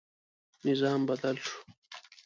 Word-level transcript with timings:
نظام 0.65 1.01
بدل 1.09 1.35
شو. 1.45 1.57